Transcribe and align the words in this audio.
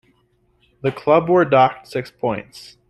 The 0.81 0.91
club 0.91 1.29
were 1.29 1.45
docked 1.45 1.87
six 1.87 2.09
points. 2.09 2.75